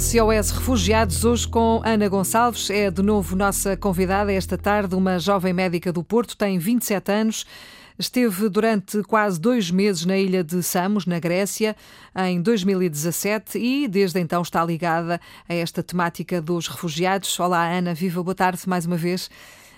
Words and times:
SOS 0.00 0.50
Refugiados, 0.50 1.24
hoje 1.24 1.46
com 1.46 1.80
Ana 1.84 2.08
Gonçalves, 2.08 2.68
é 2.68 2.90
de 2.90 3.00
novo 3.00 3.36
nossa 3.36 3.76
convidada 3.76 4.32
esta 4.32 4.58
tarde, 4.58 4.96
uma 4.96 5.20
jovem 5.20 5.52
médica 5.52 5.92
do 5.92 6.02
Porto, 6.02 6.36
tem 6.36 6.58
27 6.58 7.12
anos. 7.12 7.46
Esteve 7.96 8.48
durante 8.48 9.04
quase 9.04 9.38
dois 9.38 9.70
meses 9.70 10.04
na 10.04 10.18
ilha 10.18 10.42
de 10.42 10.60
Samos, 10.64 11.06
na 11.06 11.20
Grécia, 11.20 11.76
em 12.26 12.42
2017 12.42 13.56
e 13.56 13.86
desde 13.86 14.18
então 14.18 14.42
está 14.42 14.64
ligada 14.64 15.20
a 15.48 15.54
esta 15.54 15.80
temática 15.80 16.42
dos 16.42 16.66
refugiados. 16.66 17.38
Olá, 17.38 17.64
Ana, 17.64 17.94
viva, 17.94 18.20
boa 18.20 18.34
tarde 18.34 18.62
mais 18.66 18.86
uma 18.86 18.96
vez. 18.96 19.30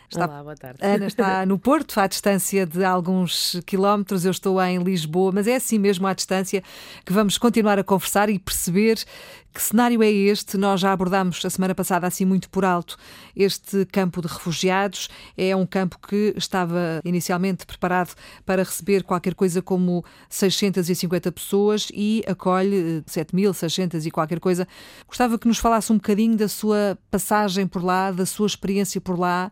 Está, 0.09 0.27
Olá, 0.27 0.42
boa 0.42 0.55
tarde. 0.55 0.78
Ana 0.80 1.06
está 1.06 1.45
no 1.47 1.59
Porto, 1.59 1.98
à 1.98 2.06
distância 2.06 2.64
de 2.64 2.84
alguns 2.84 3.61
quilómetros. 3.67 4.25
Eu 4.25 4.30
estou 4.30 4.62
em 4.62 4.78
Lisboa, 4.78 5.33
mas 5.33 5.47
é 5.47 5.56
assim 5.56 5.78
mesmo 5.78 6.06
à 6.06 6.14
distância 6.14 6.62
que 7.05 7.12
vamos 7.12 7.37
continuar 7.37 7.78
a 7.78 7.84
conversar 7.84 8.30
e 8.30 8.39
perceber 8.39 9.05
que 9.56 9.62
cenário 9.62 10.02
é 10.02 10.10
este. 10.10 10.59
Nós 10.59 10.83
já 10.83 10.92
abordámos 10.92 11.42
a 11.42 11.48
semana 11.48 11.74
passada, 11.74 12.06
assim 12.06 12.27
muito 12.27 12.51
por 12.51 12.62
alto, 12.62 12.98
este 13.34 13.87
campo 13.87 14.20
de 14.20 14.28
refugiados. 14.28 15.09
É 15.34 15.56
um 15.56 15.64
campo 15.64 15.98
que 15.98 16.34
estava 16.37 17.01
inicialmente 17.06 17.64
preparado 17.64 18.14
para 18.45 18.62
receber 18.62 19.02
qualquer 19.02 19.34
coisa 19.34 19.62
como 19.62 20.05
650 20.28 21.33
pessoas 21.33 21.88
e 21.95 22.23
acolhe 22.27 23.02
7.600 23.06 24.05
e 24.05 24.11
qualquer 24.11 24.41
coisa. 24.41 24.69
Gostava 25.09 25.38
que 25.38 25.48
nos 25.48 25.56
falasse 25.56 25.91
um 25.91 25.97
bocadinho 25.97 26.36
da 26.36 26.48
sua 26.48 26.98
passagem 27.11 27.66
por 27.66 27.83
lá, 27.83 28.11
da 28.11 28.27
sua 28.27 28.47
experiência 28.47 29.00
por 29.00 29.19
lá. 29.19 29.50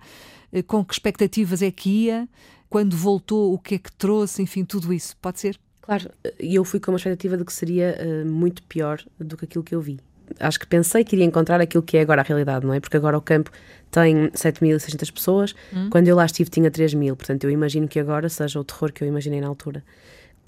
Eh, 0.53 0.63
com 0.63 0.85
que 0.85 0.93
expectativas 0.93 1.63
é 1.63 1.71
que 1.71 1.89
ia, 1.89 2.29
quando 2.69 2.95
voltou, 2.95 3.55
o 3.55 3.59
que 3.59 3.77
é 3.77 3.79
que 3.79 3.91
trouxe, 3.91 4.43
enfim, 4.43 4.67
tudo 4.67 4.93
isso. 4.93 5.17
Pode 5.17 5.41
ser? 5.41 5.59
Claro, 5.85 6.11
e 6.41 6.55
eu 6.55 6.65
fui 6.65 6.81
com 6.81 6.91
uma 6.93 6.97
expectativa 6.97 7.37
de 7.37 7.45
que 7.45 7.53
seria 7.53 7.95
uh, 8.01 8.27
muito 8.27 8.63
pior 8.63 9.03
do 9.21 9.37
que 9.37 9.45
aquilo 9.45 9.63
que 9.63 9.75
eu 9.75 9.83
vi. 9.83 10.01
Acho 10.41 10.59
que 10.59 10.67
pensei 10.67 11.05
que 11.05 11.15
iria 11.15 11.27
encontrar 11.27 11.61
aquilo 11.61 11.83
que 11.83 11.99
é 11.99 12.01
agora 12.01 12.23
a 12.23 12.25
realidade, 12.25 12.65
não 12.67 12.73
é? 12.73 12.81
Porque 12.81 12.97
agora 12.97 13.19
o 13.19 13.21
campo 13.21 13.51
tem 13.91 14.31
7.600 14.31 15.13
pessoas, 15.13 15.55
hum. 15.71 15.91
quando 15.91 16.09
eu 16.09 16.17
lá 16.17 16.25
estive 16.25 16.49
tinha 16.49 16.71
3.000, 16.71 17.15
portanto 17.15 17.45
eu 17.45 17.51
imagino 17.51 17.87
que 17.87 18.01
agora 18.01 18.31
seja 18.31 18.59
o 18.59 18.65
terror 18.65 18.91
que 18.93 19.05
eu 19.05 19.09
imaginei 19.09 19.43
na 19.43 19.47
altura. 19.47 19.85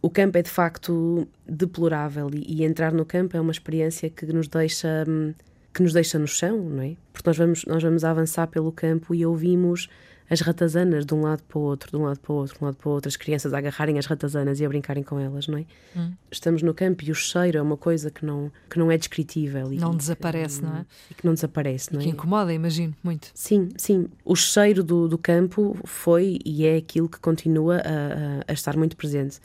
O 0.00 0.08
campo 0.08 0.38
é 0.38 0.42
de 0.42 0.48
facto 0.48 1.28
deplorável 1.46 2.30
e, 2.32 2.60
e 2.60 2.64
entrar 2.64 2.90
no 2.90 3.04
campo 3.04 3.36
é 3.36 3.40
uma 3.40 3.52
experiência 3.52 4.08
que 4.08 4.24
nos 4.26 4.48
deixa. 4.48 5.04
Hum, 5.06 5.34
que 5.74 5.82
nos 5.82 5.92
deixa 5.92 6.18
no 6.18 6.26
chão, 6.26 6.56
não 6.56 6.82
é? 6.82 6.96
Porque 7.12 7.28
nós 7.28 7.36
vamos, 7.36 7.66
nós 7.66 7.82
vamos 7.82 8.02
avançar 8.02 8.46
pelo 8.46 8.72
campo 8.72 9.14
e 9.14 9.26
ouvimos 9.26 9.90
as 10.28 10.40
ratazanas 10.40 11.06
de 11.06 11.14
um 11.14 11.22
lado 11.22 11.42
para 11.44 11.58
o 11.58 11.62
outro, 11.62 11.90
de 11.90 11.96
um 11.96 12.04
lado 12.04 12.18
para 12.18 12.32
o 12.32 12.36
outro, 12.36 12.56
de 12.56 12.62
um 12.62 12.66
lado 12.66 12.76
para 12.76 12.88
o 12.88 12.92
outro, 12.92 13.08
as 13.08 13.16
crianças 13.16 13.54
a 13.54 13.58
agarrarem 13.58 13.98
as 13.98 14.06
ratazanas 14.06 14.60
e 14.60 14.64
a 14.64 14.68
brincarem 14.68 15.02
com 15.02 15.20
elas, 15.20 15.46
não 15.46 15.58
é? 15.58 15.64
Hum. 15.96 16.12
Estamos 16.30 16.62
no 16.62 16.74
campo 16.74 17.04
e 17.04 17.10
o 17.10 17.14
cheiro 17.14 17.58
é 17.58 17.62
uma 17.62 17.76
coisa 17.76 18.10
que 18.10 18.24
não, 18.24 18.50
que 18.68 18.78
não 18.78 18.90
é 18.90 18.98
descritível. 18.98 19.70
Não 19.70 19.92
e, 19.92 19.96
desaparece, 19.96 20.60
que, 20.60 20.66
não 20.66 20.76
é? 20.76 20.86
E 21.10 21.14
que 21.14 21.26
não 21.26 21.34
desaparece, 21.34 21.92
não 21.92 22.00
e 22.00 22.04
é? 22.04 22.06
que 22.06 22.12
incomoda, 22.12 22.52
imagino, 22.52 22.94
muito. 23.02 23.30
Sim, 23.34 23.68
sim. 23.76 24.08
O 24.24 24.34
cheiro 24.34 24.82
do, 24.82 25.08
do 25.08 25.18
campo 25.18 25.76
foi 25.84 26.38
e 26.44 26.66
é 26.66 26.76
aquilo 26.76 27.08
que 27.08 27.20
continua 27.20 27.76
a, 27.76 27.80
a, 27.80 28.44
a 28.48 28.52
estar 28.52 28.76
muito 28.76 28.96
presente. 28.96 29.40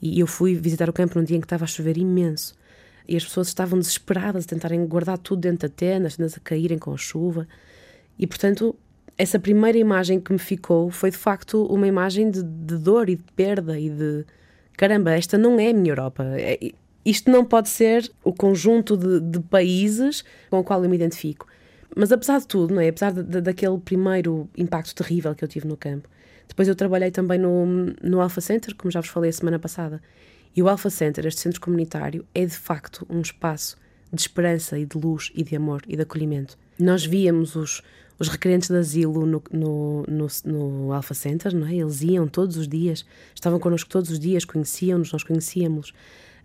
E 0.00 0.20
eu 0.20 0.26
fui 0.26 0.54
visitar 0.54 0.88
o 0.88 0.92
campo 0.92 1.18
num 1.18 1.24
dia 1.24 1.36
em 1.36 1.40
que 1.40 1.46
estava 1.46 1.64
a 1.64 1.66
chover 1.66 1.96
imenso 1.96 2.54
e 3.08 3.16
as 3.16 3.24
pessoas 3.24 3.48
estavam 3.48 3.78
desesperadas 3.78 4.44
a 4.44 4.46
tentarem 4.46 4.86
guardar 4.86 5.16
tudo 5.16 5.40
dentro 5.40 5.66
da 5.66 5.74
tenda, 5.74 6.06
as 6.06 6.16
tendas 6.16 6.36
a 6.36 6.40
caírem 6.40 6.78
com 6.78 6.92
a 6.92 6.96
chuva. 6.98 7.48
E, 8.18 8.26
portanto, 8.26 8.76
essa 9.18 9.38
primeira 9.38 9.76
imagem 9.76 10.20
que 10.20 10.32
me 10.32 10.38
ficou 10.38 10.90
foi 10.90 11.10
de 11.10 11.16
facto 11.16 11.66
uma 11.66 11.88
imagem 11.88 12.30
de, 12.30 12.40
de 12.40 12.78
dor 12.78 13.10
e 13.10 13.16
de 13.16 13.24
perda 13.34 13.78
e 13.78 13.90
de 13.90 14.24
caramba, 14.76 15.10
esta 15.10 15.36
não 15.36 15.58
é 15.58 15.70
a 15.70 15.74
minha 15.74 15.90
Europa. 15.90 16.24
É, 16.36 16.70
isto 17.04 17.28
não 17.28 17.44
pode 17.44 17.68
ser 17.68 18.10
o 18.22 18.32
conjunto 18.32 18.96
de, 18.96 19.20
de, 19.20 19.40
países 19.40 20.24
com 20.48 20.60
o 20.60 20.64
qual 20.64 20.84
eu 20.84 20.88
me 20.88 20.94
identifico. 20.94 21.48
Mas 21.96 22.12
apesar 22.12 22.38
de 22.38 22.46
tudo, 22.46 22.74
não 22.74 22.80
é? 22.80 22.88
apesar 22.88 23.12
de, 23.12 23.24
de, 23.24 23.40
daquele 23.40 23.78
primeiro 23.78 24.48
impacto 24.56 24.94
terrível 24.94 25.34
que 25.34 25.42
eu 25.42 25.48
tive 25.48 25.66
no 25.66 25.76
campo, 25.76 26.08
depois 26.46 26.68
eu 26.68 26.76
trabalhei 26.76 27.10
também 27.10 27.38
no, 27.38 27.66
no 28.00 28.20
Alpha 28.20 28.40
Center, 28.40 28.74
como 28.76 28.90
já 28.90 29.00
vos 29.00 29.10
falei 29.10 29.30
a 29.30 29.32
semana 29.32 29.58
passada. 29.58 30.00
E 30.54 30.62
o 30.62 30.68
Alpha 30.68 30.90
Center, 30.90 31.26
este 31.26 31.40
centro 31.40 31.60
comunitário, 31.60 32.24
é 32.34 32.44
de 32.44 32.56
facto 32.56 33.04
um 33.10 33.20
espaço 33.20 33.76
de 34.12 34.20
esperança 34.20 34.78
e 34.78 34.84
de 34.84 34.96
luz 34.96 35.30
e 35.34 35.42
de 35.42 35.56
amor 35.56 35.82
e 35.86 35.96
de 35.96 36.02
acolhimento. 36.02 36.56
Nós 36.78 37.04
víamos 37.04 37.56
os, 37.56 37.82
os 38.18 38.28
requerentes 38.28 38.68
de 38.68 38.76
asilo 38.76 39.26
no, 39.26 39.42
no, 39.52 40.04
no, 40.08 40.26
no 40.44 40.92
Alpha 40.92 41.14
Center, 41.14 41.54
não 41.54 41.66
é? 41.66 41.74
eles 41.74 42.02
iam 42.02 42.26
todos 42.26 42.56
os 42.56 42.68
dias, 42.68 43.04
estavam 43.34 43.58
connosco 43.58 43.88
todos 43.90 44.10
os 44.10 44.18
dias, 44.18 44.44
conheciam-nos, 44.44 45.12
nós 45.12 45.22
conhecíamos. 45.22 45.92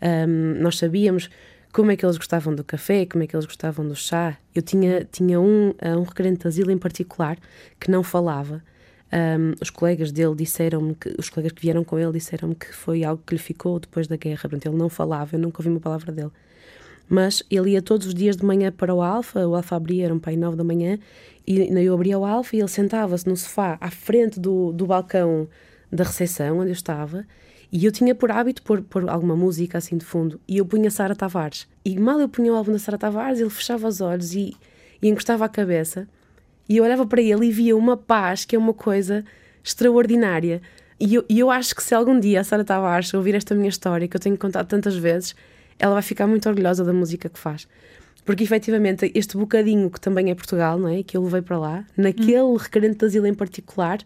Um, 0.01 0.61
nós 0.61 0.77
sabíamos 0.77 1.29
como 1.71 1.91
é 1.91 1.95
que 1.95 2.05
eles 2.05 2.17
gostavam 2.17 2.53
do 2.53 2.63
café, 2.63 3.05
como 3.05 3.23
é 3.23 3.27
que 3.27 3.35
eles 3.35 3.45
gostavam 3.45 3.87
do 3.87 3.95
chá. 3.95 4.37
Eu 4.53 4.61
tinha, 4.61 5.07
tinha 5.11 5.39
um, 5.39 5.73
um 5.97 6.03
requerente 6.03 6.41
de 6.41 6.47
asilo 6.47 6.71
em 6.71 6.77
particular 6.77 7.37
que 7.79 7.89
não 7.89 8.03
falava 8.03 8.61
um, 9.13 9.53
os 9.61 9.69
colegas 9.69 10.11
dele 10.11 10.33
disseram-me 10.33 10.95
que, 10.95 11.13
os 11.19 11.29
colegas 11.29 11.51
que 11.51 11.61
vieram 11.61 11.83
com 11.83 11.99
ele 11.99 12.13
disseram-me 12.13 12.55
que 12.55 12.73
foi 12.73 13.03
algo 13.03 13.21
que 13.23 13.35
lhe 13.35 13.39
ficou 13.39 13.79
depois 13.79 14.07
da 14.07 14.15
guerra. 14.15 14.41
Portanto, 14.41 14.65
ele 14.65 14.75
não 14.75 14.89
falava, 14.89 15.35
eu 15.35 15.39
nunca 15.39 15.61
ouvi 15.61 15.69
uma 15.69 15.79
palavra 15.79 16.11
dele. 16.11 16.31
Mas 17.07 17.43
ele 17.49 17.71
ia 17.71 17.81
todos 17.81 18.07
os 18.07 18.13
dias 18.13 18.35
de 18.37 18.45
manhã 18.45 18.71
para 18.71 18.93
o 18.93 19.01
Alfa, 19.01 19.45
o 19.47 19.55
Alfa 19.55 19.75
abria, 19.75 20.05
era 20.05 20.13
um 20.13 20.19
pai 20.19 20.35
nove 20.35 20.55
da 20.55 20.63
manhã, 20.63 20.97
e 21.45 21.59
eu 21.59 21.93
abria 21.93 22.17
o 22.17 22.25
Alfa 22.25 22.55
e 22.55 22.59
ele 22.59 22.67
sentava-se 22.69 23.27
no 23.27 23.35
sofá 23.35 23.77
à 23.81 23.91
frente 23.91 24.39
do, 24.39 24.71
do 24.71 24.87
balcão 24.87 25.47
da 25.91 26.03
recepção 26.03 26.59
onde 26.59 26.69
eu 26.69 26.73
estava 26.73 27.25
e 27.71 27.85
eu 27.85 27.91
tinha 27.91 28.13
por 28.13 28.31
hábito 28.31 28.61
pôr, 28.61 28.81
pôr 28.81 29.09
alguma 29.09 29.35
música 29.35 29.79
assim 29.79 29.97
de 29.97 30.05
fundo 30.05 30.39
e 30.47 30.57
eu 30.57 30.65
punha 30.65 30.91
Sara 30.91 31.15
Tavares. 31.15 31.67
E 31.83 31.99
mal 31.99 32.19
eu 32.19 32.29
punha 32.29 32.53
o 32.53 32.55
álbum 32.55 32.71
da 32.71 32.79
Sara 32.79 32.97
Tavares, 32.97 33.39
ele 33.39 33.49
fechava 33.49 33.87
os 33.87 33.99
olhos 33.99 34.33
e, 34.33 34.55
e 35.01 35.09
encostava 35.09 35.45
a 35.45 35.49
cabeça 35.49 36.07
e 36.69 36.77
eu 36.77 36.83
olhava 36.83 37.05
para 37.05 37.21
ele 37.21 37.47
e 37.47 37.51
via 37.51 37.75
uma 37.75 37.97
paz 37.97 38.45
que 38.45 38.55
é 38.55 38.59
uma 38.59 38.73
coisa 38.73 39.25
extraordinária. 39.63 40.61
E 40.99 41.15
eu, 41.15 41.25
e 41.27 41.39
eu 41.39 41.49
acho 41.49 41.75
que 41.75 41.83
se 41.83 41.93
algum 41.93 42.19
dia 42.19 42.41
a 42.41 42.43
Sara 42.43 42.63
Tavares 42.63 43.13
ouvir 43.13 43.35
esta 43.35 43.55
minha 43.55 43.69
história, 43.69 44.07
que 44.07 44.15
eu 44.15 44.21
tenho 44.21 44.37
contado 44.37 44.67
tantas 44.67 44.95
vezes, 44.95 45.35
ela 45.79 45.93
vai 45.93 46.03
ficar 46.03 46.27
muito 46.27 46.47
orgulhosa 46.47 46.83
da 46.83 46.93
música 46.93 47.29
que 47.29 47.39
faz. 47.39 47.67
Porque 48.25 48.43
efetivamente 48.43 49.11
este 49.13 49.37
bocadinho 49.37 49.89
que 49.89 49.99
também 49.99 50.31
é 50.31 50.35
Portugal, 50.35 50.79
não 50.79 50.87
é? 50.87 51.03
Que 51.03 51.17
eu 51.17 51.23
levei 51.23 51.41
para 51.41 51.57
lá, 51.57 51.85
naquele 51.97 52.41
hum. 52.41 52.55
requerente 52.55 52.99
de 52.99 53.05
asilo 53.05 53.27
em 53.27 53.33
particular, 53.33 53.99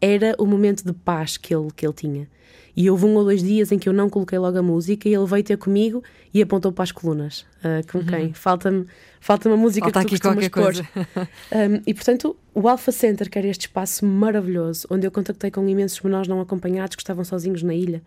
era 0.00 0.34
o 0.38 0.44
momento 0.44 0.84
de 0.84 0.92
paz 0.92 1.36
que 1.36 1.54
ele, 1.54 1.68
que 1.74 1.86
ele 1.86 1.94
tinha. 1.94 2.28
E 2.74 2.90
houve 2.90 3.04
um 3.04 3.14
ou 3.14 3.24
dois 3.24 3.42
dias 3.42 3.70
em 3.70 3.78
que 3.78 3.88
eu 3.88 3.92
não 3.92 4.08
coloquei 4.08 4.38
logo 4.38 4.58
a 4.58 4.62
música 4.62 5.08
e 5.08 5.14
ele 5.14 5.26
veio 5.26 5.44
ter 5.44 5.58
comigo 5.58 6.02
e 6.32 6.40
apontou 6.40 6.72
para 6.72 6.84
as 6.84 6.90
colunas. 6.90 7.44
Uh, 7.58 7.86
com 7.90 7.98
uhum. 7.98 8.06
quem? 8.06 8.32
Falta-me 8.32 8.86
falta 9.20 9.48
uma 9.48 9.58
música 9.58 9.90
Falta 9.90 10.08
que 10.08 10.18
tu 10.18 10.28
aqui 10.28 10.48
pôr. 10.48 10.74
Um, 10.74 11.82
e 11.86 11.94
portanto, 11.94 12.34
o 12.54 12.66
Alpha 12.66 12.90
Center, 12.90 13.30
que 13.30 13.38
era 13.38 13.46
este 13.46 13.66
espaço 13.66 14.04
maravilhoso, 14.06 14.88
onde 14.90 15.06
eu 15.06 15.10
contactei 15.10 15.50
com 15.50 15.68
imensos 15.68 16.00
menores 16.00 16.26
não 16.26 16.40
acompanhados 16.40 16.96
que 16.96 17.02
estavam 17.02 17.24
sozinhos 17.24 17.62
na 17.62 17.74
ilha 17.74 18.02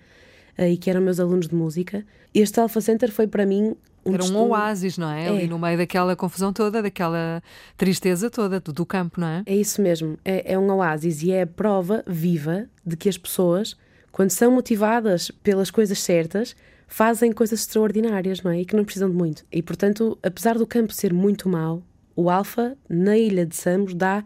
e 0.57 0.77
que 0.77 0.89
eram 0.89 1.01
meus 1.01 1.19
alunos 1.19 1.47
de 1.47 1.55
música, 1.55 2.05
este 2.33 2.59
Alpha 2.59 2.81
Center 2.81 3.11
foi 3.11 3.27
para 3.27 3.45
mim 3.45 3.75
um 4.05 4.13
Era 4.13 4.23
um 4.23 4.37
oásis, 4.49 4.97
não 4.97 5.09
é? 5.09 5.25
é? 5.25 5.29
Ali 5.29 5.47
no 5.47 5.57
meio 5.57 5.77
daquela 5.77 6.15
confusão 6.15 6.53
toda, 6.53 6.81
daquela 6.81 7.41
tristeza 7.75 8.29
toda 8.29 8.59
do, 8.59 8.71
do 8.71 8.85
campo, 8.85 9.19
não 9.19 9.27
é? 9.27 9.43
É 9.45 9.55
isso 9.55 9.81
mesmo. 9.81 10.17
É, 10.23 10.53
é 10.53 10.59
um 10.59 10.71
oásis 10.71 11.23
e 11.23 11.31
é 11.31 11.41
a 11.41 11.47
prova 11.47 12.03
viva 12.05 12.67
de 12.85 12.95
que 12.95 13.09
as 13.09 13.17
pessoas 13.17 13.75
quando 14.15 14.29
são 14.29 14.49
motivadas 14.49 15.29
pelas 15.29 15.69
coisas 15.69 15.99
certas, 15.99 16.55
fazem 16.87 17.33
coisas 17.33 17.59
extraordinárias, 17.59 18.41
não 18.41 18.49
é? 18.49 18.61
E 18.61 18.65
que 18.65 18.73
não 18.73 18.85
precisam 18.85 19.09
de 19.09 19.15
muito. 19.17 19.43
E, 19.51 19.61
portanto, 19.61 20.17
apesar 20.23 20.57
do 20.57 20.65
campo 20.65 20.93
ser 20.93 21.11
muito 21.11 21.49
mau, 21.49 21.83
o 22.15 22.29
Alfa, 22.29 22.77
na 22.87 23.17
ilha 23.17 23.45
de 23.45 23.57
Samos, 23.57 23.93
dá 23.93 24.23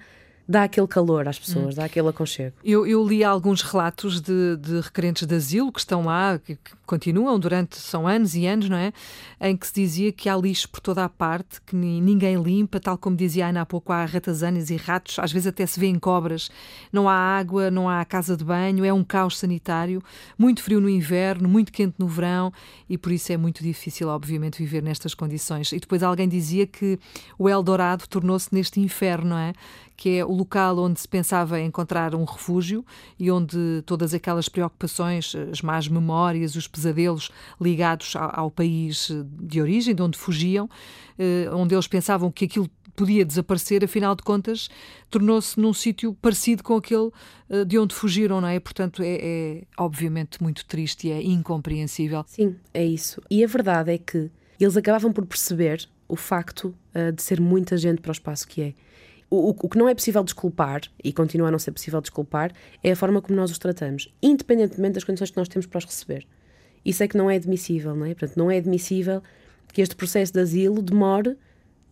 dá 0.49 0.63
aquele 0.63 0.87
calor 0.87 1.27
às 1.27 1.37
pessoas, 1.37 1.75
hum. 1.75 1.77
dá 1.77 1.85
aquele 1.85 2.07
aconchego. 2.07 2.55
Eu, 2.63 2.87
eu 2.87 3.07
li 3.07 3.23
alguns 3.23 3.61
relatos 3.61 4.19
de, 4.19 4.57
de, 4.57 4.79
requerentes 4.81 5.27
de 5.27 5.35
asilo 5.35 5.71
que 5.71 5.79
estão 5.79 6.03
lá, 6.03 6.39
que, 6.39 6.55
que, 6.55 6.71
continuam 6.87 7.37
durante, 7.37 7.77
são 7.77 8.07
anos 8.07 8.33
e 8.33 8.47
anos, 8.47 8.67
não 8.67 8.75
é? 8.75 8.91
Em 9.39 9.55
que 9.55 9.67
se 9.67 9.75
dizia 9.75 10.11
que 10.11 10.27
há 10.27 10.35
lixo 10.35 10.67
por 10.67 10.79
toda 10.79 11.05
a 11.05 11.09
parte, 11.09 11.61
que 11.61 11.75
ninguém 11.75 12.35
limpa, 12.41 12.79
tal 12.79 12.97
como 12.97 13.15
dizia 13.15 13.45
Ana 13.47 13.61
há 13.61 13.65
pouco, 13.65 13.93
há 13.93 14.03
ratazanas 14.05 14.71
e 14.71 14.75
ratos, 14.75 15.19
às 15.19 15.31
vezes 15.31 15.45
até 15.45 15.67
se 15.67 15.79
vêem 15.79 15.99
cobras, 15.99 16.49
não 16.91 17.07
há 17.07 17.13
água, 17.13 17.69
não 17.69 17.87
há 17.87 18.03
casa 18.03 18.35
de 18.35 18.43
banho, 18.43 18.83
é 18.83 18.91
um 18.91 19.03
caos 19.03 19.37
sanitário, 19.37 20.01
muito 20.35 20.63
frio 20.63 20.81
no 20.81 20.89
inverno, 20.89 21.47
muito 21.47 21.71
quente 21.71 21.93
no 21.99 22.07
verão 22.07 22.51
e 22.89 22.97
por 22.97 23.11
isso 23.11 23.31
é 23.31 23.37
muito 23.37 23.61
difícil, 23.61 24.07
obviamente, 24.07 24.57
viver 24.57 24.81
nestas 24.81 25.13
condições. 25.13 25.71
E 25.71 25.79
depois 25.79 26.01
alguém 26.01 26.27
dizia 26.27 26.65
que 26.65 26.97
o 27.37 27.47
Eldorado 27.47 28.07
tornou-se 28.07 28.49
neste 28.51 28.79
inferno, 28.79 29.29
não 29.29 29.37
é? 29.37 29.53
Que 29.99 30.17
é 30.17 30.23
o 30.23 30.31
local 30.31 30.79
onde 30.79 30.97
se 30.97 31.07
pensava 31.09 31.59
encontrar 31.59 32.15
um 32.15 32.23
refúgio 32.23 32.85
e 33.19 33.29
onde 33.29 33.83
todas 33.85 34.13
aquelas 34.13 34.47
preocupações, 34.47 35.35
as 35.51 35.61
más 35.61 35.89
memórias, 35.89 36.55
os 36.55 36.69
pesadelos 36.69 37.29
ligados 37.59 38.15
ao, 38.15 38.39
ao 38.39 38.49
país 38.49 39.11
de 39.41 39.61
origem, 39.61 39.93
de 39.93 40.01
onde 40.01 40.17
fugiam, 40.17 40.69
eh, 41.17 41.49
onde 41.51 41.75
eles 41.75 41.85
pensavam 41.85 42.31
que 42.31 42.45
aquilo 42.45 42.69
podia 42.95 43.25
desaparecer, 43.25 43.83
afinal 43.83 44.15
de 44.15 44.23
contas, 44.23 44.69
tornou-se 45.09 45.59
num 45.59 45.73
sítio 45.73 46.13
parecido 46.21 46.63
com 46.63 46.77
aquele 46.77 47.11
eh, 47.49 47.65
de 47.65 47.77
onde 47.77 47.93
fugiram, 47.93 48.39
não 48.39 48.47
é? 48.47 48.57
Portanto, 48.57 49.03
é, 49.03 49.17
é, 49.21 49.63
obviamente 49.77 50.41
muito 50.41 50.65
triste 50.65 51.09
e 51.09 51.11
é 51.11 51.21
incompreensível. 51.21 52.23
Sim, 52.25 52.55
é 52.73 52.85
isso. 52.85 53.21
E 53.29 53.43
a 53.43 53.47
verdade 53.47 53.91
é 53.91 53.97
que 53.97 54.31
eles 54.57 54.77
acabavam 54.77 55.11
por 55.11 55.25
perceber 55.25 55.89
o 56.07 56.15
facto 56.15 56.73
uh, 56.95 57.11
de 57.11 57.21
ser 57.21 57.41
muita 57.41 57.75
gente 57.77 58.01
para 58.01 58.11
o 58.11 58.13
espaço 58.13 58.47
que 58.47 58.61
é. 58.61 58.73
O, 59.29 59.49
o, 59.49 59.69
que 59.69 59.77
não 59.77 59.87
é 59.87 59.93
possível 59.93 60.23
desculpar, 60.23 60.81
e 61.03 61.13
continua 61.13 61.49
a 61.49 61.51
não 61.51 61.59
ser 61.59 61.71
possível 61.71 62.01
desculpar, 62.01 62.51
é 62.83 62.91
a 62.91 62.95
forma 62.95 63.21
como 63.21 63.35
nós 63.35 63.51
os 63.51 63.59
tratamos, 63.59 64.11
independentemente 64.21 64.93
das 64.93 65.03
condições 65.03 65.29
que 65.29 65.37
nós 65.37 65.47
temos 65.47 65.67
para 65.67 65.77
os 65.77 65.85
receber. 65.85 66.25
Isso 66.83 67.03
é 67.03 67.07
que 67.07 67.17
não 67.17 67.29
é 67.29 67.35
admissível, 67.35 67.95
não 67.95 68.05
é? 68.05 68.15
Portanto, 68.15 68.37
não 68.37 68.49
é 68.49 68.57
admissível 68.57 69.21
que 69.71 69.81
este 69.81 69.95
processo 69.95 70.33
de 70.33 70.39
asilo 70.39 70.81
demore 70.81 71.37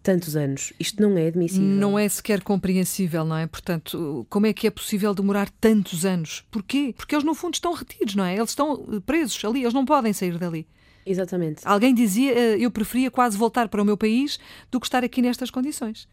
tantos 0.01 0.37
anos. 0.37 0.71
Isto 0.79 1.01
não 1.01 1.17
é 1.17 1.27
admissível. 1.27 1.67
Não 1.67 1.99
é 1.99 2.07
sequer 2.07 2.41
compreensível, 2.41 3.25
não 3.25 3.35
é? 3.35 3.45
Portanto, 3.45 4.25
como 4.29 4.45
é 4.45 4.53
que 4.53 4.65
é 4.65 4.71
possível 4.71 5.13
demorar 5.13 5.49
tantos 5.59 6.05
anos? 6.05 6.45
Porquê? 6.49 6.93
Porque 6.95 7.13
eles, 7.13 7.25
no 7.25 7.35
fundo, 7.35 7.55
estão 7.55 7.73
retidos, 7.73 8.15
não 8.15 8.23
é? 8.23 8.37
Eles 8.37 8.51
estão 8.51 8.87
eh, 8.93 8.99
presos 9.05 9.43
ali, 9.43 9.63
eles 9.63 9.73
não 9.73 9.83
podem 9.83 10.13
sair 10.13 10.37
dali. 10.37 10.65
Exatamente. 11.05 11.61
Alguém 11.65 11.93
dizia, 11.93 12.33
eh, 12.33 12.57
eu 12.57 12.71
preferia 12.71 13.11
quase 13.11 13.37
voltar 13.37 13.67
para 13.67 13.81
o 13.81 13.85
meu 13.85 13.97
país 13.97 14.39
do 14.71 14.79
que 14.79 14.85
estar 14.85 15.03
aqui 15.03 15.21
nestas 15.21 15.51
condições. 15.51 16.07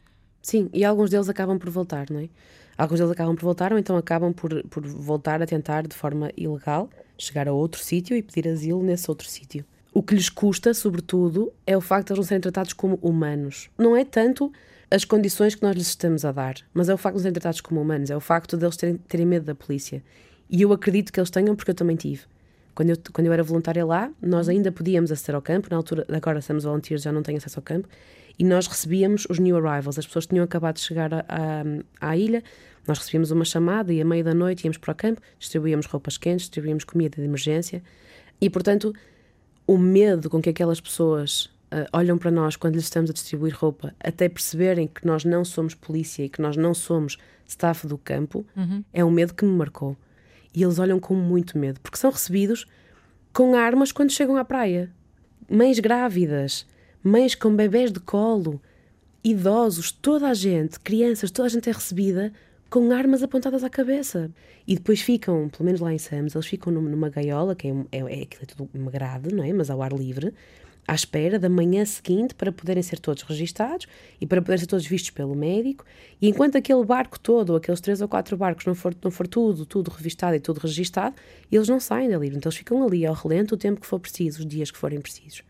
Sim, 0.44 0.68
e 0.74 0.84
alguns 0.84 1.08
deles 1.08 1.26
acabam 1.30 1.58
por 1.58 1.70
voltar, 1.70 2.10
não 2.10 2.20
é? 2.20 2.28
Alguns 2.76 2.98
deles 2.98 3.10
acabam 3.10 3.34
por 3.34 3.44
voltar 3.44 3.72
ou 3.72 3.78
então 3.78 3.96
acabam 3.96 4.30
por, 4.30 4.62
por 4.64 4.86
voltar 4.86 5.40
a 5.40 5.46
tentar 5.46 5.86
de 5.86 5.96
forma 5.96 6.30
ilegal 6.36 6.90
chegar 7.16 7.48
a 7.48 7.52
outro 7.52 7.82
sítio 7.82 8.14
e 8.14 8.22
pedir 8.22 8.46
asilo 8.50 8.82
nesse 8.82 9.10
outro 9.10 9.26
sítio. 9.26 9.64
O 9.90 10.02
que 10.02 10.14
lhes 10.14 10.28
custa, 10.28 10.74
sobretudo, 10.74 11.50
é 11.66 11.74
o 11.74 11.80
facto 11.80 12.08
de 12.08 12.12
eles 12.12 12.18
não 12.18 12.28
serem 12.28 12.42
tratados 12.42 12.74
como 12.74 12.98
humanos. 13.00 13.70
Não 13.78 13.96
é 13.96 14.04
tanto 14.04 14.52
as 14.90 15.02
condições 15.06 15.54
que 15.54 15.62
nós 15.62 15.74
lhes 15.74 15.86
estamos 15.86 16.26
a 16.26 16.32
dar, 16.32 16.56
mas 16.74 16.90
é 16.90 16.94
o 16.94 16.98
facto 16.98 17.14
de 17.14 17.20
não 17.20 17.22
serem 17.22 17.32
tratados 17.32 17.62
como 17.62 17.80
humanos, 17.80 18.10
é 18.10 18.16
o 18.16 18.20
facto 18.20 18.58
de 18.58 18.66
eles 18.66 18.76
terem, 18.76 18.98
terem 18.98 19.24
medo 19.24 19.46
da 19.46 19.54
polícia. 19.54 20.02
E 20.50 20.60
eu 20.60 20.74
acredito 20.74 21.10
que 21.10 21.18
eles 21.18 21.30
tenham, 21.30 21.56
porque 21.56 21.70
eu 21.70 21.74
também 21.74 21.96
tive. 21.96 22.20
Quando 22.74 22.90
eu, 22.90 22.96
quando 23.14 23.26
eu 23.28 23.32
era 23.32 23.42
voluntária 23.42 23.86
lá, 23.86 24.10
nós 24.20 24.46
ainda 24.46 24.70
podíamos 24.70 25.10
aceder 25.10 25.36
ao 25.36 25.40
campo, 25.40 25.68
na 25.70 25.78
altura, 25.78 26.04
agora 26.12 26.42
somos 26.42 26.64
volunteers, 26.64 27.02
já 27.02 27.12
não 27.12 27.22
tenho 27.22 27.38
acesso 27.38 27.58
ao 27.58 27.62
campo, 27.62 27.88
e 28.38 28.44
nós 28.44 28.66
recebíamos 28.66 29.26
os 29.28 29.38
new 29.38 29.56
arrivals, 29.56 29.98
as 29.98 30.06
pessoas 30.06 30.26
que 30.26 30.30
tinham 30.30 30.44
acabado 30.44 30.76
de 30.76 30.82
chegar 30.82 31.12
à, 31.14 31.24
à 32.00 32.16
ilha, 32.16 32.42
nós 32.86 32.98
recebíamos 32.98 33.30
uma 33.30 33.44
chamada 33.44 33.92
e 33.92 34.00
à 34.00 34.04
meia 34.04 34.24
da 34.24 34.34
noite 34.34 34.64
íamos 34.64 34.78
para 34.78 34.92
o 34.92 34.94
campo, 34.94 35.20
distribuíamos 35.38 35.86
roupas 35.86 36.18
quentes, 36.18 36.46
distribuíamos 36.46 36.84
comida 36.84 37.16
de 37.16 37.22
emergência 37.22 37.82
e, 38.40 38.50
portanto, 38.50 38.92
o 39.66 39.78
medo 39.78 40.28
com 40.28 40.40
que 40.42 40.50
aquelas 40.50 40.80
pessoas 40.80 41.46
uh, 41.72 41.86
olham 41.92 42.18
para 42.18 42.30
nós 42.30 42.56
quando 42.56 42.74
lhes 42.74 42.84
estamos 42.84 43.10
a 43.10 43.12
distribuir 43.12 43.56
roupa, 43.56 43.94
até 44.00 44.28
perceberem 44.28 44.86
que 44.86 45.06
nós 45.06 45.24
não 45.24 45.44
somos 45.44 45.74
polícia 45.74 46.24
e 46.24 46.28
que 46.28 46.42
nós 46.42 46.56
não 46.56 46.74
somos 46.74 47.16
staff 47.46 47.86
do 47.86 47.96
campo, 47.96 48.44
uhum. 48.56 48.84
é 48.92 49.04
um 49.04 49.10
medo 49.10 49.34
que 49.34 49.44
me 49.44 49.52
marcou. 49.52 49.96
E 50.54 50.62
eles 50.62 50.78
olham 50.78 51.00
com 51.00 51.14
muito 51.14 51.58
medo, 51.58 51.80
porque 51.80 51.98
são 51.98 52.10
recebidos 52.10 52.66
com 53.32 53.54
armas 53.54 53.90
quando 53.90 54.10
chegam 54.10 54.36
à 54.36 54.44
praia. 54.44 54.90
Mães 55.50 55.78
grávidas, 55.78 56.66
mães 57.04 57.34
com 57.34 57.54
bebés 57.54 57.92
de 57.92 58.00
colo, 58.00 58.60
idosos, 59.22 59.92
toda 59.92 60.28
a 60.28 60.34
gente, 60.34 60.80
crianças, 60.80 61.30
toda 61.30 61.46
a 61.46 61.50
gente 61.50 61.68
é 61.68 61.72
recebida 61.72 62.32
com 62.70 62.90
armas 62.90 63.22
apontadas 63.22 63.62
à 63.62 63.68
cabeça. 63.68 64.30
E 64.66 64.74
depois 64.74 65.00
ficam, 65.02 65.48
pelo 65.50 65.66
menos 65.66 65.80
lá 65.80 65.92
em 65.92 65.98
Sams, 65.98 66.34
eles 66.34 66.46
ficam 66.46 66.72
numa 66.72 67.10
gaiola, 67.10 67.54
que 67.54 67.68
é, 67.68 67.70
é, 67.92 67.98
é, 67.98 68.22
é 68.22 68.46
tudo 68.46 68.68
uma 68.74 68.90
grade, 68.90 69.32
não 69.34 69.44
é? 69.44 69.52
Mas 69.52 69.68
ao 69.68 69.82
ar 69.82 69.92
livre, 69.92 70.32
à 70.88 70.94
espera 70.94 71.38
da 71.38 71.48
manhã 71.48 71.84
seguinte 71.84 72.34
para 72.34 72.50
poderem 72.50 72.82
ser 72.82 72.98
todos 72.98 73.22
registados 73.22 73.86
e 74.20 74.26
para 74.26 74.40
poderem 74.40 74.60
ser 74.60 74.66
todos 74.66 74.86
vistos 74.86 75.10
pelo 75.10 75.34
médico. 75.34 75.84
E 76.20 76.28
enquanto 76.28 76.56
aquele 76.56 76.84
barco 76.84 77.20
todo, 77.20 77.54
aqueles 77.54 77.80
três 77.80 78.00
ou 78.00 78.08
quatro 78.08 78.36
barcos, 78.36 78.64
não 78.66 78.74
for, 78.74 78.94
não 79.02 79.10
for 79.10 79.28
tudo, 79.28 79.66
tudo 79.66 79.90
revistado 79.90 80.34
e 80.36 80.40
tudo 80.40 80.58
registado, 80.58 81.14
eles 81.52 81.68
não 81.68 81.78
saem 81.78 82.08
dali. 82.08 82.28
Então 82.28 82.48
eles 82.48 82.56
ficam 82.56 82.82
ali 82.82 83.04
ao 83.04 83.14
relento 83.14 83.54
o 83.54 83.58
tempo 83.58 83.80
que 83.80 83.86
for 83.86 84.00
preciso, 84.00 84.40
os 84.40 84.46
dias 84.46 84.70
que 84.70 84.78
forem 84.78 85.00
precisos. 85.00 85.42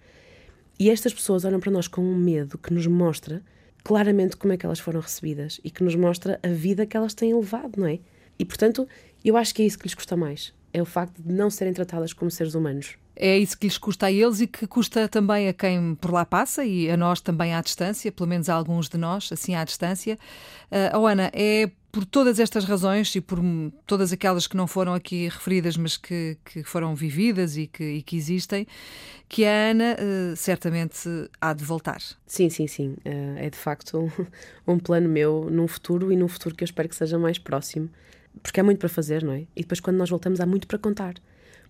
E 0.79 0.91
estas 0.91 1.15
pessoas 1.15 1.45
olham 1.45 1.61
para 1.61 1.71
nós 1.71 1.87
com 1.87 2.03
um 2.03 2.17
medo 2.17 2.59
que 2.59 2.73
nos 2.73 2.87
mostra 2.87 3.43
claramente 3.85 4.37
como 4.37 4.53
é 4.53 4.57
que 4.57 4.65
elas 4.65 4.81
foram 4.81 5.01
recebidas 5.01 5.61
e 5.63 5.71
que 5.71 5.85
nos 5.85 5.95
mostra 5.95 6.41
a 6.43 6.49
vida 6.49 6.87
que 6.87 6.97
elas 6.97 7.15
têm 7.15 7.35
levado, 7.35 7.79
não 7.79 7.87
é? 7.87 7.99
E 8.39 8.45
portanto, 8.45 8.89
eu 9.25 9.37
acho 9.37 9.55
que 9.55 9.63
é 9.63 9.67
isso 9.67 9.79
que 9.79 9.85
lhes 9.85 9.95
custa 9.95 10.17
mais. 10.17 10.53
É 10.73 10.83
o 10.83 10.87
facto 10.87 11.23
de 11.23 11.33
não 11.33 11.51
serem 11.51 11.73
tratadas 11.73 12.13
como 12.13 12.31
seres 12.31 12.55
humanos. 12.55 12.97
É 13.15 13.39
isso 13.39 13.57
que 13.57 13.67
lhes 13.67 13.79
custa 13.79 14.07
a 14.07 14.13
eles 14.13 14.41
e 14.41 14.47
que 14.47 14.67
custa 14.67 15.09
também 15.09 15.49
a 15.49 15.53
quem 15.53 15.95
por 15.95 16.11
lá 16.11 16.25
passa 16.25 16.65
e 16.65 16.91
a 16.91 16.97
nós 16.97 17.21
também 17.21 17.55
à 17.55 17.61
distância, 17.61 18.11
pelo 18.11 18.29
menos 18.29 18.49
a 18.49 18.55
alguns 18.55 18.89
de 18.89 18.99
nós, 18.99 19.31
assim 19.31 19.55
à 19.55 19.63
distância. 19.63 20.19
Uh, 20.73 20.99
oh 20.99 21.07
Ana, 21.07 21.31
é 21.33 21.71
por 21.95 22.05
todas 22.05 22.41
estas 22.41 22.65
razões 22.65 23.15
e 23.15 23.21
por 23.21 23.39
todas 23.87 24.13
aquelas 24.13 24.49
que 24.49 24.57
não 24.57 24.67
foram 24.67 24.95
aqui 24.95 25.29
referidas, 25.29 25.77
mas 25.77 25.97
que, 25.97 26.37
que 26.45 26.65
foram 26.65 26.93
vividas 26.93 27.57
e 27.57 27.69
que, 27.69 27.85
e 27.85 28.03
que 28.03 28.17
existem, 28.17 28.67
que 29.29 29.45
a 29.45 29.71
Ana 29.71 29.95
uh, 29.95 30.37
certamente 30.37 31.09
há 31.41 31.53
de 31.53 31.65
voltar. 31.65 32.03
Sim, 32.27 32.51
sim, 32.51 32.67
sim. 32.67 32.97
Uh, 33.07 33.39
é 33.39 33.49
de 33.49 33.57
facto 33.57 33.97
um, 33.97 34.11
um, 34.75 34.77
plano 34.77 35.09
meu 35.09 35.49
num 35.49 35.69
futuro 35.69 36.11
e 36.11 36.17
num 36.17 36.27
futuro 36.27 36.57
que 36.57 36.65
eu 36.65 36.67
espero 36.67 36.89
que 36.89 36.97
seja 36.97 37.17
mais 37.17 37.39
próximo, 37.39 37.89
porque 38.43 38.59
há 38.59 38.65
muito 38.65 38.81
para 38.81 38.89
fazer, 38.89 39.23
não 39.23 39.33
é? 39.33 39.43
E 39.55 39.61
depois, 39.61 39.79
quando 39.79 39.97
nós 39.97 40.11
voltamos, 40.11 40.41
há 40.41 40.47
muito 40.47 40.67
para 40.67 40.79
contar. 40.79 41.15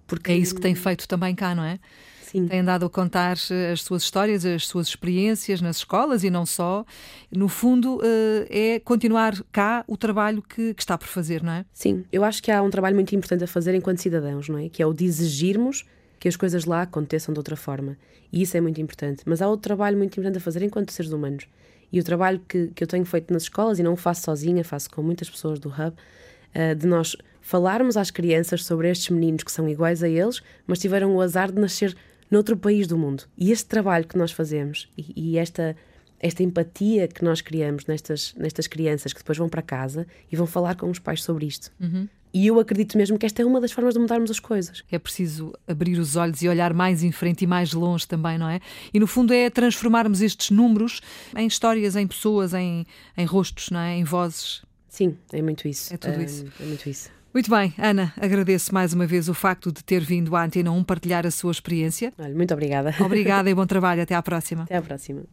Porque... 0.07 0.33
É 0.33 0.37
isso 0.39 0.55
que 0.55 0.61
tem 0.63 0.75
feito 0.75 1.07
também 1.07 1.35
cá, 1.35 1.55
não 1.55 1.65
é? 1.65 1.79
Sim. 2.25 2.47
Tem 2.47 2.61
andado 2.61 2.87
a 2.87 2.91
contar 2.91 3.37
eh, 3.51 3.73
as 3.73 3.83
suas 3.83 4.03
histórias, 4.03 4.45
as 4.47 4.67
suas 4.67 4.89
experiências 4.89 5.61
nas 5.61 5.77
escolas 5.77 6.25
e 6.25 6.31
não 6.31 6.47
só. 6.47 6.85
No 7.31 7.49
fundo, 7.49 8.01
eh, 8.03 8.75
é 8.75 8.81
continuar 8.81 9.35
cá 9.53 9.85
o 9.87 9.97
trabalho 9.97 10.43
que, 10.43 10.73
que 10.73 10.83
está 10.83 10.97
por 10.97 11.07
fazer, 11.07 11.43
não 11.43 11.53
é? 11.53 11.65
Sim, 11.73 12.05
eu 12.11 12.25
acho 12.25 12.43
que 12.43 12.51
há 12.51 12.63
um 12.63 12.71
trabalho 12.71 12.95
muito 12.95 13.15
importante 13.15 13.45
a 13.45 13.47
fazer 13.47 13.75
enquanto 13.75 13.99
cidadãos, 13.99 14.49
não 14.49 14.59
é? 14.59 14.69
Que 14.69 14.83
é 14.83 14.87
o 14.87 14.95
de 14.95 15.05
exigirmos 15.05 15.85
que 16.19 16.27
as 16.27 16.37
coisas 16.37 16.65
lá 16.65 16.83
aconteçam 16.83 17.33
de 17.35 17.39
outra 17.39 17.57
forma. 17.57 17.99
E 18.33 18.41
isso 18.41 18.57
é 18.57 18.61
muito 18.61 18.81
importante. 18.81 19.23
Mas 19.27 19.43
há 19.43 19.49
outro 19.49 19.65
trabalho 19.65 19.99
muito 19.99 20.15
importante 20.15 20.39
a 20.39 20.41
fazer 20.41 20.63
enquanto 20.63 20.91
seres 20.91 21.13
humanos. 21.13 21.47
E 21.93 22.01
o 22.01 22.03
trabalho 22.03 22.41
que, 22.49 22.69
que 22.69 22.83
eu 22.83 22.89
tenho 22.89 23.05
feito 23.05 23.33
nas 23.33 23.43
escolas, 23.43 23.79
e 23.79 23.83
não 23.83 23.95
faço 23.95 24.23
sozinha, 24.23 24.65
faço 24.65 24.91
com 24.91 25.03
muitas 25.03 25.29
pessoas 25.29 25.59
do 25.59 25.69
Hub, 25.69 25.93
uh, 25.93 26.75
de 26.75 26.87
nós 26.87 27.15
falarmos 27.45 27.99
às 27.99 28.11
crianças 28.11 28.65
sobre 28.65 28.91
estes 28.91 29.11
meninos 29.11 29.45
que 29.45 29.53
são 29.53 29.69
iguais 29.69 30.03
a 30.03 30.09
eles, 30.09 30.41
mas 30.67 30.79
tiveram 30.79 31.15
o 31.15 31.21
azar 31.21 31.53
de 31.53 31.61
nascer 31.61 31.95
noutro 32.35 32.57
país 32.57 32.87
do 32.87 32.99
mundo. 32.99 33.25
E 33.39 33.51
este 33.51 33.67
trabalho 33.67 34.07
que 34.07 34.19
nós 34.19 34.33
fazemos 34.33 34.89
e, 34.99 35.13
e 35.17 35.39
esta 35.39 35.77
esta 36.21 36.43
empatia 36.43 37.07
que 37.07 37.23
nós 37.23 37.43
criamos 37.43 37.85
nestas, 37.85 38.35
nestas 38.39 38.67
crianças 38.67 39.13
que 39.13 39.19
depois 39.19 39.37
vão 39.37 39.47
para 39.47 39.61
casa 39.61 40.07
e 40.33 40.37
vão 40.37 40.47
falar 40.47 40.75
com 40.75 40.89
os 40.89 40.99
pais 40.99 41.23
sobre 41.23 41.45
isto. 41.45 41.71
Uhum. 41.79 42.09
E 42.33 42.47
eu 42.47 42.59
acredito 42.59 42.97
mesmo 42.97 43.19
que 43.19 43.27
esta 43.27 43.43
é 43.43 43.45
uma 43.45 43.61
das 43.61 43.73
formas 43.73 43.93
de 43.93 44.01
mudarmos 44.01 44.31
as 44.31 44.41
coisas. 44.41 44.83
É 44.91 44.99
preciso 44.99 45.53
abrir 45.69 45.99
os 45.99 46.17
olhos 46.17 46.41
e 46.41 46.49
olhar 46.49 46.73
mais 46.73 47.03
em 47.03 47.13
frente 47.13 47.43
e 47.43 47.47
mais 47.47 47.75
longe 47.75 48.09
também, 48.09 48.39
não 48.39 48.49
é? 48.49 48.59
E 48.93 48.99
no 48.99 49.07
fundo 49.07 49.35
é 49.35 49.51
transformarmos 49.51 50.23
estes 50.23 50.51
números 50.51 51.03
em 51.37 51.47
histórias, 51.47 51.95
em 51.95 52.07
pessoas, 52.07 52.55
em, 52.55 52.87
em 53.19 53.27
rostos, 53.27 53.69
não 53.69 53.81
é? 53.81 53.95
Em 53.95 54.05
vozes. 54.05 54.63
Sim, 54.89 55.17
é 55.31 55.43
muito 55.43 55.69
isso. 55.69 55.93
É 55.93 55.97
tudo 55.99 56.23
isso. 56.23 56.47
É 56.59 56.65
muito 56.65 56.89
isso. 56.89 57.11
Muito 57.35 57.51
bem, 57.51 57.75
Ana, 57.77 58.13
agradeço 58.17 58.73
mais 58.73 58.93
uma 58.93 59.09
vez 59.09 59.29
o 59.29 59.35
facto 59.35 59.73
de 59.73 59.83
ter 59.83 60.01
vindo 60.05 60.37
à 60.37 60.45
Antena 60.45 60.71
1 60.71 60.85
partilhar 60.85 61.27
a 61.27 61.33
sua 61.33 61.51
experiência. 61.51 62.13
Olha, 62.17 62.33
muito 62.33 62.55
obrigada. 62.55 62.95
Obrigada 63.01 63.51
e 63.51 63.55
bom 63.55 63.67
trabalho. 63.67 64.03
Até 64.03 64.15
à 64.15 64.23
próxima. 64.23 64.63
Até 64.63 64.77
à 64.77 64.83
próxima. 64.83 65.25